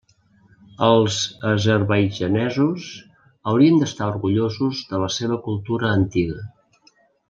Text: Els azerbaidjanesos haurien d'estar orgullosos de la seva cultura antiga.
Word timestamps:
Els 0.85 1.17
azerbaidjanesos 1.49 2.89
haurien 3.53 3.79
d'estar 3.85 4.11
orgullosos 4.17 4.85
de 4.93 5.07
la 5.07 5.15
seva 5.21 5.43
cultura 5.49 5.97
antiga. 6.03 6.45